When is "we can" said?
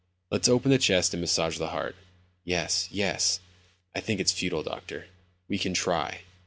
5.47-5.75